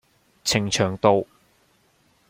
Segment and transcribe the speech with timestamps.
[0.43, 1.25] 呈祥道